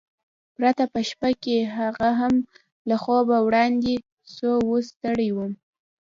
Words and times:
پرته 0.55 0.83
په 0.93 0.99
شپه 1.09 1.29
کې، 1.43 1.57
هغه 1.77 2.09
هم 2.19 2.33
له 2.89 2.95
خوبه 3.03 3.37
وړاندې، 3.43 3.93
خو 4.33 4.51
اوس 4.65 4.85
ستړی 4.95 5.29
وم. 5.33 5.51